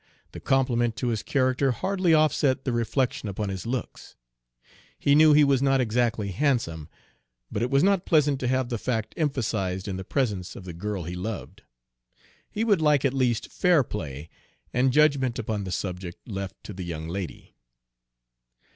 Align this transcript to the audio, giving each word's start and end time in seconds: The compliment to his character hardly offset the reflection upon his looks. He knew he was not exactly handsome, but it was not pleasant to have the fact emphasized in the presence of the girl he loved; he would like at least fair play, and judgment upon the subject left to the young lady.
The 0.31 0.39
compliment 0.39 0.95
to 0.95 1.09
his 1.09 1.21
character 1.21 1.69
hardly 1.73 2.11
offset 2.11 2.65
the 2.65 2.71
reflection 2.71 3.29
upon 3.29 3.49
his 3.49 3.67
looks. 3.67 4.15
He 4.97 5.13
knew 5.13 5.33
he 5.33 5.43
was 5.43 5.61
not 5.61 5.79
exactly 5.79 6.31
handsome, 6.31 6.89
but 7.51 7.61
it 7.61 7.69
was 7.69 7.83
not 7.83 8.07
pleasant 8.07 8.39
to 8.39 8.47
have 8.47 8.69
the 8.69 8.79
fact 8.79 9.13
emphasized 9.15 9.87
in 9.87 9.97
the 9.97 10.03
presence 10.03 10.55
of 10.55 10.63
the 10.65 10.73
girl 10.73 11.03
he 11.03 11.13
loved; 11.13 11.61
he 12.49 12.63
would 12.63 12.81
like 12.81 13.05
at 13.05 13.13
least 13.13 13.51
fair 13.51 13.83
play, 13.83 14.27
and 14.73 14.91
judgment 14.91 15.37
upon 15.37 15.65
the 15.65 15.71
subject 15.71 16.27
left 16.27 16.55
to 16.63 16.73
the 16.73 16.83
young 16.83 17.07
lady. 17.07 17.53